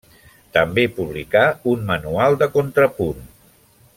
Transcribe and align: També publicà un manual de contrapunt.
També 0.57 0.85
publicà 0.95 1.43
un 1.75 1.85
manual 1.91 2.39
de 2.43 2.51
contrapunt. 2.57 3.23